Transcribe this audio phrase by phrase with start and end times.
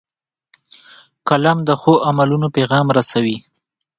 [1.27, 3.37] قلم د ښو عملونو پیغام رسوي